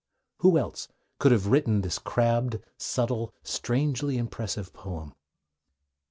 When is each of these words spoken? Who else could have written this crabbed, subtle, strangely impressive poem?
Who 0.39 0.57
else 0.57 0.87
could 1.19 1.31
have 1.31 1.45
written 1.45 1.81
this 1.81 1.99
crabbed, 1.99 2.59
subtle, 2.75 3.35
strangely 3.43 4.17
impressive 4.17 4.73
poem? 4.73 5.13